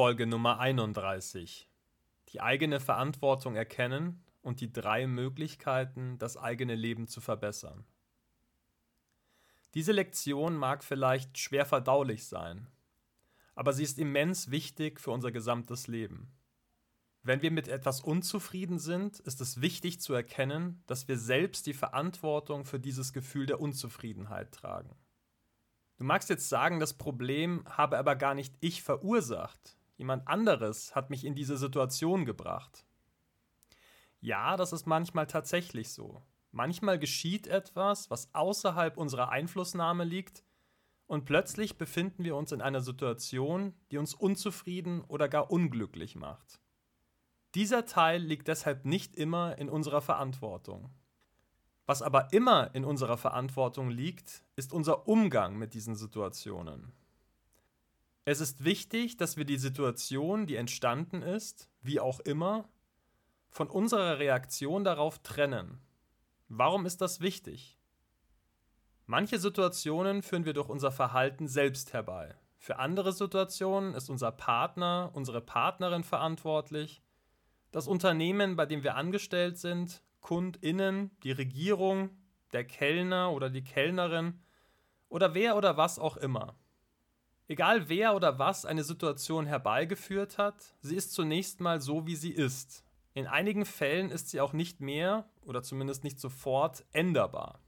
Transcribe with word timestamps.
Folge 0.00 0.26
Nummer 0.26 0.58
31. 0.58 1.68
Die 2.30 2.40
eigene 2.40 2.80
Verantwortung 2.80 3.54
erkennen 3.54 4.24
und 4.40 4.62
die 4.62 4.72
drei 4.72 5.06
Möglichkeiten, 5.06 6.16
das 6.16 6.38
eigene 6.38 6.74
Leben 6.74 7.06
zu 7.06 7.20
verbessern. 7.20 7.84
Diese 9.74 9.92
Lektion 9.92 10.56
mag 10.56 10.82
vielleicht 10.84 11.36
schwer 11.36 11.66
verdaulich 11.66 12.24
sein, 12.26 12.66
aber 13.54 13.74
sie 13.74 13.82
ist 13.82 13.98
immens 13.98 14.50
wichtig 14.50 15.00
für 15.00 15.10
unser 15.10 15.32
gesamtes 15.32 15.86
Leben. 15.86 16.32
Wenn 17.22 17.42
wir 17.42 17.50
mit 17.50 17.68
etwas 17.68 18.00
unzufrieden 18.00 18.78
sind, 18.78 19.20
ist 19.20 19.42
es 19.42 19.60
wichtig 19.60 20.00
zu 20.00 20.14
erkennen, 20.14 20.82
dass 20.86 21.08
wir 21.08 21.18
selbst 21.18 21.66
die 21.66 21.74
Verantwortung 21.74 22.64
für 22.64 22.80
dieses 22.80 23.12
Gefühl 23.12 23.44
der 23.44 23.60
Unzufriedenheit 23.60 24.50
tragen. 24.52 24.96
Du 25.98 26.04
magst 26.04 26.30
jetzt 26.30 26.48
sagen, 26.48 26.80
das 26.80 26.94
Problem 26.94 27.62
habe 27.66 27.98
aber 27.98 28.16
gar 28.16 28.32
nicht 28.32 28.54
ich 28.60 28.82
verursacht. 28.82 29.76
Jemand 30.00 30.26
anderes 30.28 30.96
hat 30.96 31.10
mich 31.10 31.26
in 31.26 31.34
diese 31.34 31.58
Situation 31.58 32.24
gebracht. 32.24 32.86
Ja, 34.22 34.56
das 34.56 34.72
ist 34.72 34.86
manchmal 34.86 35.26
tatsächlich 35.26 35.92
so. 35.92 36.22
Manchmal 36.52 36.98
geschieht 36.98 37.46
etwas, 37.46 38.10
was 38.10 38.34
außerhalb 38.34 38.96
unserer 38.96 39.28
Einflussnahme 39.28 40.04
liegt, 40.04 40.42
und 41.06 41.26
plötzlich 41.26 41.76
befinden 41.76 42.24
wir 42.24 42.34
uns 42.34 42.50
in 42.50 42.62
einer 42.62 42.80
Situation, 42.80 43.74
die 43.90 43.98
uns 43.98 44.14
unzufrieden 44.14 45.02
oder 45.02 45.28
gar 45.28 45.50
unglücklich 45.50 46.16
macht. 46.16 46.62
Dieser 47.54 47.84
Teil 47.84 48.22
liegt 48.22 48.48
deshalb 48.48 48.86
nicht 48.86 49.16
immer 49.16 49.58
in 49.58 49.68
unserer 49.68 50.00
Verantwortung. 50.00 50.88
Was 51.84 52.00
aber 52.00 52.32
immer 52.32 52.74
in 52.74 52.86
unserer 52.86 53.18
Verantwortung 53.18 53.90
liegt, 53.90 54.44
ist 54.56 54.72
unser 54.72 55.08
Umgang 55.08 55.58
mit 55.58 55.74
diesen 55.74 55.94
Situationen. 55.94 56.90
Es 58.30 58.40
ist 58.40 58.62
wichtig, 58.62 59.16
dass 59.16 59.36
wir 59.36 59.44
die 59.44 59.58
Situation, 59.58 60.46
die 60.46 60.54
entstanden 60.54 61.20
ist, 61.20 61.68
wie 61.82 61.98
auch 61.98 62.20
immer, 62.20 62.68
von 63.48 63.66
unserer 63.68 64.20
Reaktion 64.20 64.84
darauf 64.84 65.18
trennen. 65.18 65.80
Warum 66.46 66.86
ist 66.86 67.00
das 67.00 67.20
wichtig? 67.20 67.76
Manche 69.06 69.40
Situationen 69.40 70.22
führen 70.22 70.44
wir 70.44 70.52
durch 70.52 70.68
unser 70.68 70.92
Verhalten 70.92 71.48
selbst 71.48 71.92
herbei. 71.92 72.36
Für 72.56 72.78
andere 72.78 73.12
Situationen 73.12 73.94
ist 73.94 74.08
unser 74.08 74.30
Partner, 74.30 75.10
unsere 75.12 75.40
Partnerin 75.40 76.04
verantwortlich. 76.04 77.02
Das 77.72 77.88
Unternehmen, 77.88 78.54
bei 78.54 78.64
dem 78.64 78.84
wir 78.84 78.94
angestellt 78.94 79.58
sind, 79.58 80.04
KundInnen, 80.20 81.10
die 81.24 81.32
Regierung, 81.32 82.10
der 82.52 82.62
Kellner 82.62 83.32
oder 83.32 83.50
die 83.50 83.64
Kellnerin 83.64 84.40
oder 85.08 85.34
wer 85.34 85.56
oder 85.56 85.76
was 85.76 85.98
auch 85.98 86.16
immer. 86.16 86.54
Egal 87.50 87.88
wer 87.88 88.14
oder 88.14 88.38
was 88.38 88.64
eine 88.64 88.84
Situation 88.84 89.44
herbeigeführt 89.44 90.38
hat, 90.38 90.76
sie 90.82 90.94
ist 90.94 91.12
zunächst 91.12 91.60
mal 91.60 91.80
so, 91.80 92.06
wie 92.06 92.14
sie 92.14 92.30
ist. 92.30 92.84
In 93.12 93.26
einigen 93.26 93.64
Fällen 93.64 94.12
ist 94.12 94.30
sie 94.30 94.40
auch 94.40 94.52
nicht 94.52 94.80
mehr 94.80 95.28
oder 95.42 95.60
zumindest 95.64 96.04
nicht 96.04 96.20
sofort 96.20 96.84
änderbar. 96.92 97.58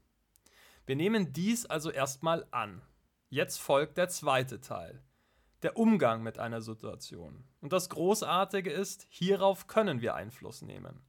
Wir 0.85 0.95
nehmen 0.95 1.33
dies 1.33 1.65
also 1.65 1.91
erstmal 1.91 2.47
an. 2.51 2.81
Jetzt 3.27 3.59
folgt 3.59 3.97
der 3.97 4.07
zweite 4.07 4.61
Teil, 4.61 5.03
der 5.63 5.75
Umgang 5.75 6.23
mit 6.23 6.39
einer 6.39 6.61
Situation. 6.61 7.43
Und 7.59 7.73
das 7.73 7.89
Großartige 7.89 8.71
ist, 8.71 9.05
hierauf 9.09 9.67
können 9.67 9.99
wir 9.99 10.15
Einfluss 10.15 10.61
nehmen. 10.61 11.01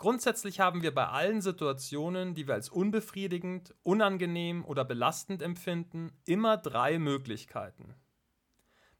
Grundsätzlich 0.00 0.60
haben 0.60 0.80
wir 0.80 0.94
bei 0.94 1.08
allen 1.08 1.42
Situationen, 1.42 2.34
die 2.34 2.46
wir 2.46 2.54
als 2.54 2.70
unbefriedigend, 2.70 3.74
unangenehm 3.82 4.64
oder 4.64 4.82
belastend 4.82 5.42
empfinden, 5.42 6.10
immer 6.24 6.56
drei 6.56 6.98
Möglichkeiten. 6.98 7.94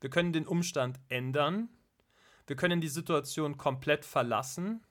Wir 0.02 0.10
können 0.10 0.34
den 0.34 0.46
Umstand 0.46 1.00
ändern, 1.08 1.70
wir 2.46 2.54
können 2.54 2.82
die 2.82 2.88
Situation 2.88 3.56
komplett 3.56 4.04
verlassen 4.04 4.84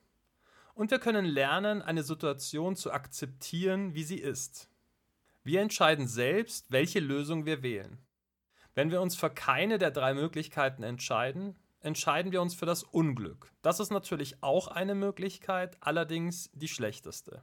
und 0.74 0.90
wir 0.90 0.98
können 0.98 1.26
lernen, 1.26 1.80
eine 1.80 2.02
Situation 2.02 2.74
zu 2.74 2.90
akzeptieren, 2.90 3.94
wie 3.94 4.02
sie 4.02 4.18
ist. 4.18 4.68
Wir 5.44 5.60
entscheiden 5.60 6.08
selbst, 6.08 6.72
welche 6.72 6.98
Lösung 6.98 7.46
wir 7.46 7.62
wählen. 7.62 8.04
Wenn 8.74 8.90
wir 8.90 9.00
uns 9.00 9.14
für 9.14 9.30
keine 9.30 9.78
der 9.78 9.92
drei 9.92 10.14
Möglichkeiten 10.14 10.82
entscheiden, 10.82 11.54
entscheiden 11.80 12.32
wir 12.32 12.42
uns 12.42 12.54
für 12.54 12.66
das 12.66 12.82
Unglück. 12.82 13.52
Das 13.62 13.80
ist 13.80 13.90
natürlich 13.90 14.42
auch 14.42 14.68
eine 14.68 14.94
Möglichkeit, 14.94 15.76
allerdings 15.80 16.50
die 16.52 16.68
schlechteste. 16.68 17.42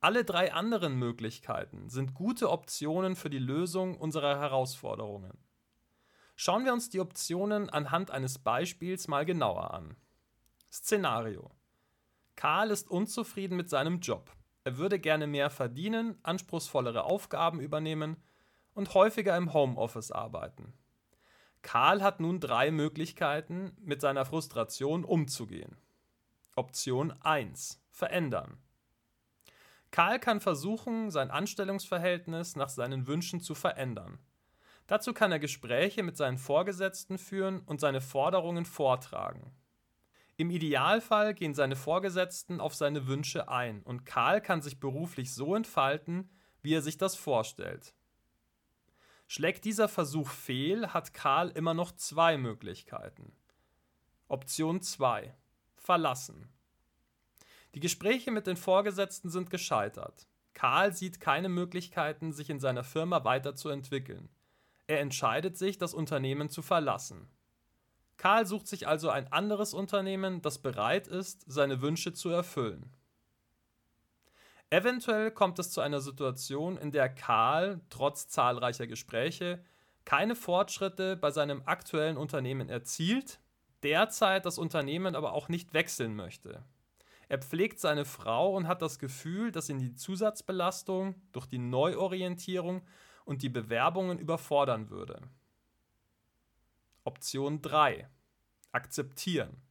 Alle 0.00 0.24
drei 0.24 0.52
anderen 0.52 0.96
Möglichkeiten 0.96 1.88
sind 1.88 2.14
gute 2.14 2.50
Optionen 2.50 3.16
für 3.16 3.30
die 3.30 3.38
Lösung 3.38 3.96
unserer 3.96 4.38
Herausforderungen. 4.38 5.36
Schauen 6.36 6.64
wir 6.64 6.72
uns 6.72 6.88
die 6.88 7.00
Optionen 7.00 7.68
anhand 7.68 8.12
eines 8.12 8.38
Beispiels 8.38 9.08
mal 9.08 9.24
genauer 9.24 9.74
an. 9.74 9.96
Szenario. 10.70 11.50
Karl 12.36 12.70
ist 12.70 12.88
unzufrieden 12.88 13.56
mit 13.56 13.68
seinem 13.68 13.98
Job. 13.98 14.30
Er 14.62 14.76
würde 14.76 15.00
gerne 15.00 15.26
mehr 15.26 15.50
verdienen, 15.50 16.16
anspruchsvollere 16.22 17.02
Aufgaben 17.02 17.58
übernehmen 17.58 18.22
und 18.74 18.94
häufiger 18.94 19.36
im 19.36 19.52
Homeoffice 19.52 20.12
arbeiten. 20.12 20.74
Karl 21.62 22.02
hat 22.02 22.20
nun 22.20 22.40
drei 22.40 22.70
Möglichkeiten, 22.70 23.72
mit 23.80 24.00
seiner 24.00 24.24
Frustration 24.24 25.04
umzugehen. 25.04 25.76
Option 26.56 27.12
1. 27.22 27.80
Verändern. 27.90 28.58
Karl 29.90 30.18
kann 30.18 30.40
versuchen, 30.40 31.10
sein 31.10 31.30
Anstellungsverhältnis 31.30 32.56
nach 32.56 32.68
seinen 32.68 33.06
Wünschen 33.06 33.40
zu 33.40 33.54
verändern. 33.54 34.18
Dazu 34.86 35.12
kann 35.12 35.32
er 35.32 35.38
Gespräche 35.38 36.02
mit 36.02 36.16
seinen 36.16 36.38
Vorgesetzten 36.38 37.18
führen 37.18 37.60
und 37.60 37.80
seine 37.80 38.00
Forderungen 38.00 38.64
vortragen. 38.64 39.52
Im 40.36 40.50
Idealfall 40.50 41.34
gehen 41.34 41.54
seine 41.54 41.76
Vorgesetzten 41.76 42.60
auf 42.60 42.74
seine 42.74 43.06
Wünsche 43.06 43.48
ein 43.48 43.82
und 43.82 44.06
Karl 44.06 44.40
kann 44.40 44.62
sich 44.62 44.78
beruflich 44.78 45.34
so 45.34 45.54
entfalten, 45.54 46.30
wie 46.62 46.74
er 46.74 46.82
sich 46.82 46.96
das 46.96 47.16
vorstellt. 47.16 47.94
Schlägt 49.30 49.66
dieser 49.66 49.88
Versuch 49.88 50.30
fehl, 50.30 50.94
hat 50.94 51.12
Karl 51.12 51.50
immer 51.50 51.74
noch 51.74 51.92
zwei 51.92 52.38
Möglichkeiten. 52.38 53.30
Option 54.26 54.80
2. 54.80 55.34
Verlassen. 55.76 56.48
Die 57.74 57.80
Gespräche 57.80 58.30
mit 58.30 58.46
den 58.46 58.56
Vorgesetzten 58.56 59.28
sind 59.28 59.50
gescheitert. 59.50 60.26
Karl 60.54 60.94
sieht 60.94 61.20
keine 61.20 61.50
Möglichkeiten, 61.50 62.32
sich 62.32 62.48
in 62.48 62.58
seiner 62.58 62.84
Firma 62.84 63.22
weiterzuentwickeln. 63.24 64.30
Er 64.86 65.00
entscheidet 65.00 65.58
sich, 65.58 65.76
das 65.76 65.92
Unternehmen 65.92 66.48
zu 66.48 66.62
verlassen. 66.62 67.28
Karl 68.16 68.46
sucht 68.46 68.66
sich 68.66 68.88
also 68.88 69.10
ein 69.10 69.30
anderes 69.30 69.74
Unternehmen, 69.74 70.40
das 70.40 70.58
bereit 70.58 71.06
ist, 71.06 71.44
seine 71.46 71.82
Wünsche 71.82 72.14
zu 72.14 72.30
erfüllen. 72.30 72.96
Eventuell 74.70 75.30
kommt 75.30 75.58
es 75.58 75.70
zu 75.70 75.80
einer 75.80 76.00
Situation, 76.00 76.76
in 76.76 76.92
der 76.92 77.08
Karl, 77.08 77.80
trotz 77.88 78.28
zahlreicher 78.28 78.86
Gespräche, 78.86 79.64
keine 80.04 80.34
Fortschritte 80.34 81.16
bei 81.16 81.30
seinem 81.30 81.62
aktuellen 81.64 82.18
Unternehmen 82.18 82.68
erzielt, 82.68 83.40
derzeit 83.82 84.44
das 84.44 84.58
Unternehmen 84.58 85.14
aber 85.14 85.32
auch 85.32 85.48
nicht 85.48 85.72
wechseln 85.72 86.14
möchte. 86.14 86.64
Er 87.28 87.38
pflegt 87.38 87.78
seine 87.78 88.04
Frau 88.04 88.54
und 88.56 88.68
hat 88.68 88.82
das 88.82 88.98
Gefühl, 88.98 89.52
dass 89.52 89.68
ihn 89.68 89.78
die 89.78 89.94
Zusatzbelastung 89.94 91.14
durch 91.32 91.46
die 91.46 91.58
Neuorientierung 91.58 92.82
und 93.24 93.42
die 93.42 93.50
Bewerbungen 93.50 94.18
überfordern 94.18 94.88
würde. 94.88 95.20
Option 97.04 97.60
3. 97.62 98.08
Akzeptieren. 98.72 99.62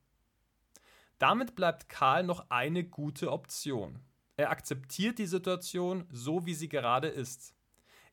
Damit 1.17 1.55
bleibt 1.55 1.89
Karl 1.89 2.23
noch 2.23 2.49
eine 2.49 2.83
gute 2.83 3.31
Option. 3.31 3.99
Er 4.37 4.51
akzeptiert 4.51 5.17
die 5.17 5.25
Situation 5.25 6.05
so, 6.11 6.45
wie 6.45 6.53
sie 6.53 6.69
gerade 6.69 7.07
ist. 7.07 7.55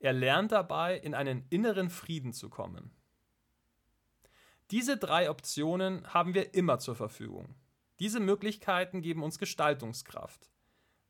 Er 0.00 0.14
lernt 0.14 0.52
dabei, 0.52 0.96
in 0.96 1.14
einen 1.14 1.46
inneren 1.50 1.90
Frieden 1.90 2.32
zu 2.32 2.48
kommen. 2.48 2.90
Diese 4.70 4.96
drei 4.96 5.28
Optionen 5.28 6.06
haben 6.14 6.32
wir 6.32 6.54
immer 6.54 6.78
zur 6.78 6.96
Verfügung. 6.96 7.54
Diese 8.00 8.20
Möglichkeiten 8.20 9.02
geben 9.02 9.22
uns 9.22 9.38
Gestaltungskraft. 9.38 10.50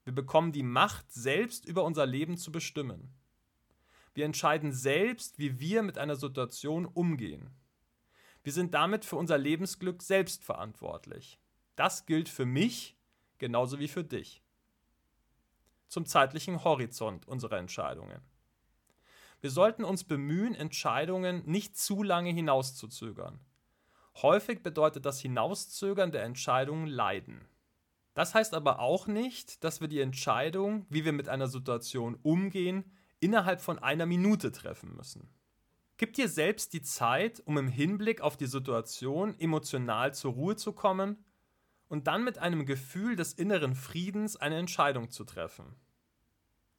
Wir 0.03 0.13
bekommen 0.13 0.51
die 0.51 0.65
Macht, 0.65 1.13
selbst 1.13 1.65
über 1.65 1.85
unser 1.85 2.07
Leben 2.07 2.37
zu 2.37 2.51
bestimmen. 2.51 3.15
Wir 4.15 4.25
entscheiden 4.25 4.73
selbst, 4.73 5.39
wie 5.39 5.61
wir 5.61 5.83
mit 5.83 5.97
einer 5.97 6.17
Situation 6.17 6.87
umgehen. 6.87 7.51
Wir 8.43 8.53
sind 8.53 8.75
damit 8.75 9.05
für 9.05 9.17
unser 9.17 9.39
Lebensglück 9.39 10.03
selbst 10.03 10.43
verantwortlich. 10.43 11.39
Das 11.77 12.05
gilt 12.05 12.29
für 12.29 12.47
mich 12.47 12.99
genauso 13.39 13.79
wie 13.79 13.89
für 13.89 14.05
dich 14.05 14.45
zum 15.89 16.07
zeitlichen 16.07 16.65
Horizont 16.65 17.27
unserer 17.27 17.59
Entscheidungen. 17.59 18.21
Wir 19.41 19.51
sollten 19.51 19.85
uns 19.85 20.05
bemühen, 20.05 20.55
Entscheidungen 20.55 21.43
nicht 21.45 21.77
zu 21.77 22.03
lange 22.03 22.31
hinauszuzögern. 22.31 23.41
Häufig 24.23 24.63
bedeutet 24.63 25.05
das 25.05 25.21
Hinauszögern 25.21 26.13
der 26.13 26.23
Entscheidungen 26.25 26.87
Leiden. 26.87 27.49
Das 28.15 28.35
heißt 28.35 28.55
aber 28.55 28.79
auch 28.79 29.07
nicht, 29.07 29.65
dass 29.65 29.81
wir 29.81 29.89
die 29.89 30.01
Entscheidung, 30.01 30.87
wie 30.89 31.05
wir 31.05 31.13
mit 31.13 31.29
einer 31.29 31.49
Situation 31.49 32.17
umgehen, 32.23 32.93
innerhalb 33.21 33.61
von 33.61 33.79
einer 33.79 34.07
Minute 34.07 34.53
treffen 34.53 34.95
müssen. 34.95 35.29
Gib 35.97 36.15
dir 36.15 36.29
selbst 36.29 36.73
die 36.73 36.83
Zeit, 36.83 37.43
um 37.45 37.57
im 37.59 37.69
Hinblick 37.69 38.21
auf 38.21 38.37
die 38.37 38.47
Situation 38.47 39.39
emotional 39.39 40.15
zur 40.15 40.33
Ruhe 40.33 40.57
zu 40.57 40.73
kommen 40.73 41.24
und 41.95 42.09
dann 42.09 42.25
mit 42.25 42.39
einem 42.39 42.67
Gefühl 42.67 43.15
des 43.15 43.35
inneren 43.35 43.77
Friedens 43.77 44.35
eine 44.35 44.57
Entscheidung 44.57 45.11
zu 45.11 45.23
treffen. 45.23 45.77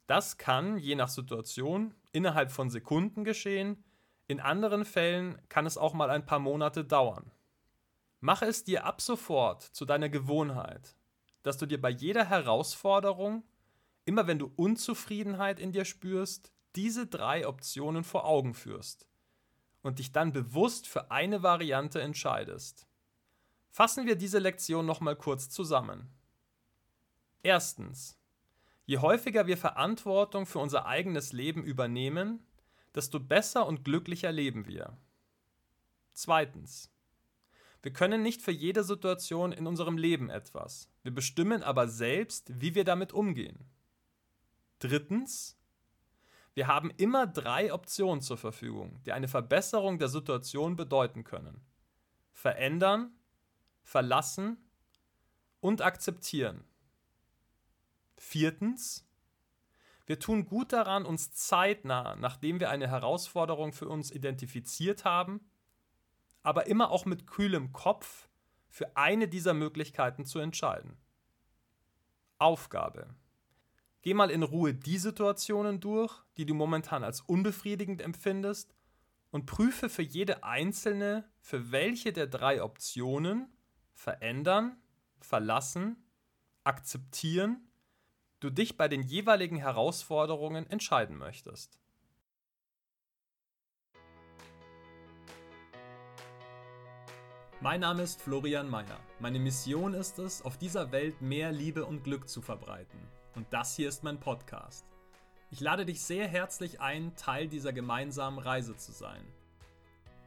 Das 0.06 0.36
kann, 0.36 0.76
je 0.76 0.94
nach 0.94 1.08
Situation, 1.08 1.94
innerhalb 2.12 2.52
von 2.52 2.68
Sekunden 2.68 3.24
geschehen, 3.24 3.82
in 4.28 4.40
anderen 4.40 4.84
Fällen 4.84 5.40
kann 5.48 5.64
es 5.64 5.78
auch 5.78 5.94
mal 5.94 6.10
ein 6.10 6.26
paar 6.26 6.38
Monate 6.38 6.84
dauern. 6.84 7.30
Mache 8.20 8.44
es 8.44 8.62
dir 8.62 8.84
ab 8.84 9.00
sofort 9.00 9.62
zu 9.62 9.86
deiner 9.86 10.10
Gewohnheit, 10.10 10.94
dass 11.42 11.56
du 11.56 11.64
dir 11.64 11.80
bei 11.80 11.88
jeder 11.88 12.26
Herausforderung, 12.26 13.42
immer 14.04 14.26
wenn 14.26 14.38
du 14.38 14.52
Unzufriedenheit 14.54 15.58
in 15.58 15.72
dir 15.72 15.86
spürst, 15.86 16.52
diese 16.74 17.06
drei 17.06 17.48
Optionen 17.48 18.04
vor 18.04 18.26
Augen 18.26 18.52
führst 18.52 19.08
und 19.80 19.98
dich 19.98 20.12
dann 20.12 20.34
bewusst 20.34 20.86
für 20.86 21.10
eine 21.10 21.42
Variante 21.42 22.02
entscheidest. 22.02 22.86
Fassen 23.76 24.06
wir 24.06 24.16
diese 24.16 24.38
Lektion 24.38 24.86
nochmal 24.86 25.16
kurz 25.16 25.50
zusammen. 25.50 26.08
Erstens. 27.42 28.18
Je 28.86 28.96
häufiger 28.96 29.46
wir 29.46 29.58
Verantwortung 29.58 30.46
für 30.46 30.60
unser 30.60 30.86
eigenes 30.86 31.34
Leben 31.34 31.62
übernehmen, 31.62 32.42
desto 32.94 33.20
besser 33.20 33.66
und 33.66 33.84
glücklicher 33.84 34.32
leben 34.32 34.66
wir. 34.66 34.96
Zweitens. 36.14 36.90
Wir 37.82 37.92
können 37.92 38.22
nicht 38.22 38.40
für 38.40 38.50
jede 38.50 38.82
Situation 38.82 39.52
in 39.52 39.66
unserem 39.66 39.98
Leben 39.98 40.30
etwas. 40.30 40.88
Wir 41.02 41.12
bestimmen 41.12 41.62
aber 41.62 41.86
selbst, 41.86 42.58
wie 42.58 42.74
wir 42.74 42.84
damit 42.84 43.12
umgehen. 43.12 43.68
Drittens. 44.78 45.60
Wir 46.54 46.66
haben 46.66 46.90
immer 46.96 47.26
drei 47.26 47.74
Optionen 47.74 48.22
zur 48.22 48.38
Verfügung, 48.38 49.02
die 49.04 49.12
eine 49.12 49.28
Verbesserung 49.28 49.98
der 49.98 50.08
Situation 50.08 50.76
bedeuten 50.76 51.24
können. 51.24 51.60
Verändern, 52.32 53.12
verlassen 53.86 54.58
und 55.60 55.80
akzeptieren. 55.80 56.64
Viertens. 58.18 59.08
Wir 60.06 60.18
tun 60.18 60.44
gut 60.44 60.72
daran, 60.72 61.06
uns 61.06 61.32
zeitnah, 61.32 62.16
nachdem 62.16 62.58
wir 62.58 62.70
eine 62.70 62.88
Herausforderung 62.88 63.72
für 63.72 63.88
uns 63.88 64.10
identifiziert 64.10 65.04
haben, 65.04 65.40
aber 66.42 66.66
immer 66.66 66.90
auch 66.90 67.04
mit 67.04 67.28
kühlem 67.28 67.72
Kopf 67.72 68.28
für 68.68 68.96
eine 68.96 69.28
dieser 69.28 69.54
Möglichkeiten 69.54 70.26
zu 70.26 70.40
entscheiden. 70.40 70.96
Aufgabe. 72.38 73.14
Geh 74.02 74.14
mal 74.14 74.30
in 74.30 74.42
Ruhe 74.42 74.74
die 74.74 74.98
Situationen 74.98 75.80
durch, 75.80 76.24
die 76.36 76.44
du 76.44 76.54
momentan 76.54 77.04
als 77.04 77.20
unbefriedigend 77.20 78.02
empfindest 78.02 78.74
und 79.30 79.46
prüfe 79.46 79.88
für 79.88 80.02
jede 80.02 80.42
einzelne, 80.42 81.30
für 81.40 81.70
welche 81.70 82.12
der 82.12 82.26
drei 82.26 82.62
Optionen 82.62 83.55
verändern, 83.96 84.76
verlassen, 85.18 85.96
akzeptieren 86.62 87.66
du 88.40 88.50
dich 88.50 88.76
bei 88.76 88.86
den 88.86 89.02
jeweiligen 89.02 89.56
Herausforderungen 89.56 90.68
entscheiden 90.70 91.16
möchtest. 91.16 91.80
Mein 97.62 97.80
Name 97.80 98.02
ist 98.02 98.20
Florian 98.20 98.68
Mayer. 98.68 99.00
Meine 99.18 99.38
Mission 99.38 99.94
ist 99.94 100.18
es, 100.18 100.42
auf 100.42 100.58
dieser 100.58 100.92
Welt 100.92 101.22
mehr 101.22 101.50
Liebe 101.50 101.86
und 101.86 102.04
Glück 102.04 102.28
zu 102.28 102.42
verbreiten 102.42 103.00
und 103.34 103.50
das 103.52 103.76
hier 103.76 103.88
ist 103.88 104.04
mein 104.04 104.20
Podcast. 104.20 104.84
Ich 105.50 105.60
lade 105.60 105.86
dich 105.86 106.02
sehr 106.02 106.28
herzlich 106.28 106.80
ein, 106.80 107.16
Teil 107.16 107.48
dieser 107.48 107.72
gemeinsamen 107.72 108.38
Reise 108.38 108.76
zu 108.76 108.92
sein. 108.92 109.24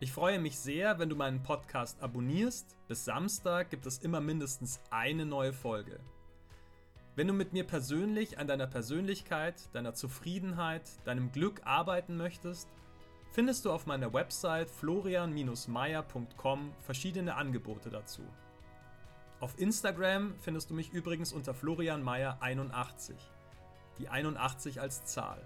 Ich 0.01 0.13
freue 0.13 0.39
mich 0.39 0.57
sehr, 0.57 0.97
wenn 0.97 1.09
du 1.09 1.17
meinen 1.17 1.43
Podcast 1.43 2.01
abonnierst. 2.01 2.77
Bis 2.87 3.03
Samstag 3.03 3.69
gibt 3.69 3.85
es 3.85 3.97
immer 3.97 4.21
mindestens 4.21 4.79
eine 4.91 5.25
neue 5.25 5.51
Folge. 5.51 5.99
Wenn 7.17 7.27
du 7.27 7.33
mit 7.33 7.51
mir 7.51 7.65
persönlich 7.65 8.39
an 8.39 8.47
deiner 8.47 8.67
Persönlichkeit, 8.67 9.55
deiner 9.73 9.93
Zufriedenheit, 9.93 10.83
deinem 11.03 11.33
Glück 11.33 11.59
arbeiten 11.65 12.15
möchtest, 12.15 12.69
findest 13.33 13.65
du 13.65 13.73
auf 13.73 13.87
meiner 13.87 14.13
Website 14.13 14.69
florian-meier.com 14.69 16.73
verschiedene 16.79 17.35
Angebote 17.35 17.89
dazu. 17.89 18.23
Auf 19.41 19.59
Instagram 19.59 20.33
findest 20.39 20.69
du 20.69 20.75
mich 20.75 20.93
übrigens 20.93 21.33
unter 21.33 21.51
florianmeier81. 21.51 23.15
Die 23.97 24.07
81 24.07 24.79
als 24.79 25.03
Zahl. 25.03 25.45